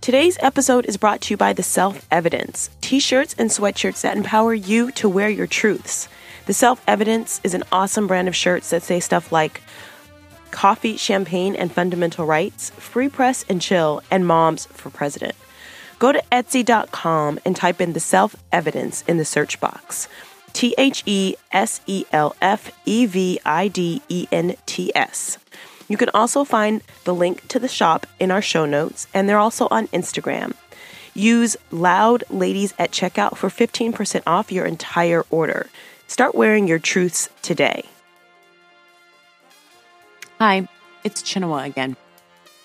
Today's 0.00 0.38
episode 0.40 0.86
is 0.86 0.96
brought 0.96 1.20
to 1.20 1.34
you 1.34 1.36
by 1.36 1.52
The 1.52 1.62
Self 1.62 2.06
Evidents 2.10 2.70
t 2.80 3.00
shirts 3.00 3.34
and 3.38 3.50
sweatshirts 3.50 4.00
that 4.00 4.16
empower 4.16 4.54
you 4.54 4.90
to 4.92 5.10
wear 5.10 5.28
your 5.28 5.46
truths. 5.46 6.08
The 6.46 6.54
Self 6.54 6.82
Evidents 6.88 7.38
is 7.44 7.52
an 7.52 7.64
awesome 7.70 8.06
brand 8.06 8.26
of 8.26 8.34
shirts 8.34 8.70
that 8.70 8.82
say 8.82 8.98
stuff 9.00 9.30
like 9.30 9.60
coffee, 10.52 10.96
champagne, 10.96 11.54
and 11.54 11.70
fundamental 11.70 12.24
rights, 12.24 12.70
free 12.70 13.10
press 13.10 13.44
and 13.46 13.60
chill, 13.60 14.02
and 14.10 14.26
moms 14.26 14.64
for 14.72 14.88
president. 14.88 15.34
Go 15.98 16.12
to 16.12 16.22
Etsy.com 16.32 17.38
and 17.44 17.54
type 17.54 17.82
in 17.82 17.92
The 17.92 18.00
Self 18.00 18.36
Evidents 18.50 19.04
in 19.06 19.18
the 19.18 19.26
search 19.26 19.60
box. 19.60 20.08
T 20.54 20.74
H 20.78 21.02
E 21.04 21.34
S 21.52 21.82
E 21.86 22.06
L 22.10 22.34
F 22.40 22.72
E 22.86 23.04
V 23.04 23.38
I 23.44 23.68
D 23.68 24.00
E 24.08 24.26
N 24.32 24.56
T 24.64 24.92
S. 24.94 25.36
You 25.90 25.96
can 25.96 26.08
also 26.14 26.44
find 26.44 26.82
the 27.02 27.12
link 27.12 27.48
to 27.48 27.58
the 27.58 27.66
shop 27.66 28.06
in 28.20 28.30
our 28.30 28.40
show 28.40 28.64
notes, 28.64 29.08
and 29.12 29.28
they're 29.28 29.38
also 29.38 29.66
on 29.72 29.88
Instagram. 29.88 30.54
Use 31.14 31.56
Loud 31.72 32.22
Ladies 32.30 32.72
at 32.78 32.92
checkout 32.92 33.36
for 33.36 33.48
15% 33.48 34.22
off 34.24 34.52
your 34.52 34.66
entire 34.66 35.24
order. 35.30 35.68
Start 36.06 36.36
wearing 36.36 36.68
your 36.68 36.78
truths 36.78 37.28
today. 37.42 37.86
Hi, 40.38 40.68
it's 41.02 41.24
Chinue 41.24 41.66
again. 41.66 41.96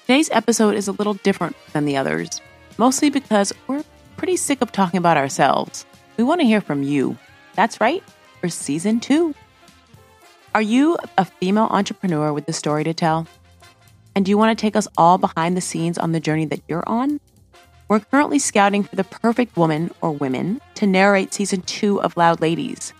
Today's 0.00 0.30
episode 0.32 0.74
is 0.74 0.88
a 0.88 0.92
little 0.92 1.14
different 1.14 1.54
than 1.72 1.84
the 1.84 1.96
others, 1.96 2.40
mostly 2.76 3.08
because 3.08 3.52
we're 3.68 3.84
pretty 4.16 4.36
sick 4.36 4.60
of 4.62 4.72
talking 4.72 4.98
about 4.98 5.16
ourselves. 5.16 5.86
We 6.16 6.24
want 6.24 6.40
to 6.40 6.46
hear 6.46 6.60
from 6.60 6.82
you. 6.82 7.16
That's 7.54 7.80
right, 7.80 8.02
for 8.40 8.48
season 8.48 8.98
two. 8.98 9.36
Are 10.54 10.60
you 10.60 10.98
a 11.16 11.24
female 11.24 11.68
entrepreneur 11.70 12.30
with 12.30 12.46
a 12.46 12.52
story 12.52 12.84
to 12.84 12.92
tell? 12.92 13.26
And 14.14 14.22
do 14.22 14.30
you 14.30 14.36
want 14.36 14.56
to 14.56 14.60
take 14.60 14.76
us 14.76 14.86
all 14.98 15.16
behind 15.16 15.56
the 15.56 15.62
scenes 15.62 15.96
on 15.96 16.12
the 16.12 16.20
journey 16.20 16.44
that 16.44 16.60
you're 16.68 16.86
on? 16.86 17.20
We're 17.88 18.00
currently 18.00 18.38
scouting 18.38 18.82
for 18.82 18.94
the 18.94 19.04
perfect 19.04 19.56
woman 19.56 19.90
or 20.02 20.12
women 20.12 20.60
to 20.74 20.86
narrate 20.86 21.32
season 21.32 21.62
two 21.62 22.02
of 22.02 22.18
Loud 22.18 22.42
Ladies. 22.42 22.92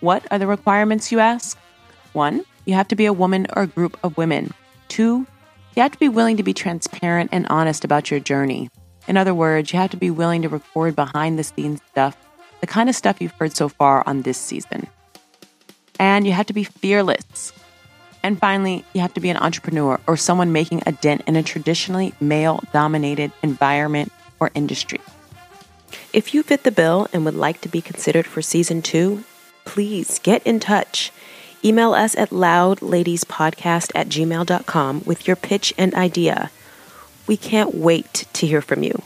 What 0.00 0.26
are 0.30 0.38
the 0.38 0.46
requirements, 0.46 1.10
you 1.10 1.18
ask? 1.18 1.56
One, 2.12 2.44
you 2.66 2.74
have 2.74 2.88
to 2.88 2.94
be 2.94 3.06
a 3.06 3.12
woman 3.14 3.46
or 3.56 3.62
a 3.62 3.66
group 3.66 3.98
of 4.04 4.18
women. 4.18 4.52
Two, 4.88 5.26
you 5.74 5.82
have 5.82 5.92
to 5.92 5.98
be 5.98 6.10
willing 6.10 6.36
to 6.36 6.42
be 6.42 6.52
transparent 6.52 7.30
and 7.32 7.46
honest 7.48 7.86
about 7.86 8.10
your 8.10 8.20
journey. 8.20 8.68
In 9.08 9.16
other 9.16 9.32
words, 9.32 9.72
you 9.72 9.78
have 9.78 9.92
to 9.92 9.96
be 9.96 10.10
willing 10.10 10.42
to 10.42 10.50
record 10.50 10.94
behind 10.94 11.38
the 11.38 11.44
scenes 11.44 11.80
stuff, 11.92 12.18
the 12.60 12.66
kind 12.66 12.90
of 12.90 12.94
stuff 12.94 13.22
you've 13.22 13.32
heard 13.32 13.56
so 13.56 13.70
far 13.70 14.06
on 14.06 14.22
this 14.22 14.36
season 14.36 14.88
and 16.02 16.26
you 16.26 16.32
have 16.32 16.46
to 16.46 16.52
be 16.52 16.64
fearless. 16.64 17.52
And 18.24 18.36
finally, 18.36 18.84
you 18.92 19.00
have 19.02 19.14
to 19.14 19.20
be 19.20 19.30
an 19.30 19.36
entrepreneur 19.36 20.00
or 20.08 20.16
someone 20.16 20.50
making 20.50 20.82
a 20.84 20.90
dent 20.90 21.22
in 21.28 21.36
a 21.36 21.44
traditionally 21.44 22.12
male 22.20 22.60
dominated 22.72 23.30
environment 23.44 24.10
or 24.40 24.50
industry. 24.52 25.00
If 26.12 26.34
you 26.34 26.42
fit 26.42 26.64
the 26.64 26.72
bill 26.72 27.06
and 27.12 27.24
would 27.24 27.36
like 27.36 27.60
to 27.60 27.68
be 27.68 27.80
considered 27.80 28.26
for 28.26 28.42
season 28.42 28.82
two, 28.82 29.22
please 29.64 30.18
get 30.18 30.44
in 30.44 30.58
touch. 30.58 31.12
Email 31.64 31.94
us 31.94 32.16
at 32.16 32.30
loudladiespodcast 32.30 33.92
at 33.94 34.08
gmail.com 34.08 35.02
with 35.06 35.28
your 35.28 35.36
pitch 35.36 35.72
and 35.78 35.94
idea. 35.94 36.50
We 37.28 37.36
can't 37.36 37.76
wait 37.76 38.26
to 38.32 38.46
hear 38.48 38.60
from 38.60 38.82
you. 38.82 39.00